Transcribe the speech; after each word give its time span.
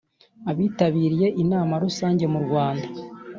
abitabiriye 0.51 1.27
Inama 1.43 1.73
Rusange 1.83 2.25
mu 2.33 2.39
rwanda 2.45 2.87